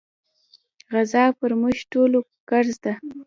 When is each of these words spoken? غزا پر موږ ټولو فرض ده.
غزا 0.93 1.23
پر 1.39 1.51
موږ 1.61 1.77
ټولو 1.91 2.17
فرض 2.47 2.75
ده. 2.83 2.93